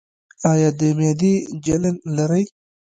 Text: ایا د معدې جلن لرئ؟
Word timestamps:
ایا 0.51 0.69
د 0.79 0.81
معدې 0.97 1.33
جلن 1.65 1.95
لرئ؟ 2.15 2.43